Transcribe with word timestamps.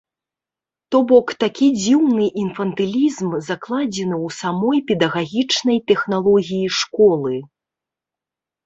То 0.93 1.01
бок 1.11 1.27
такі 1.43 1.67
дзіўны 1.81 2.25
інфантылізм 2.43 3.29
закладзены 3.51 4.17
ў 4.25 4.27
самой 4.41 4.77
педагагічнай 4.89 5.77
тэхналогіі 5.95 6.67
школы. 6.81 7.33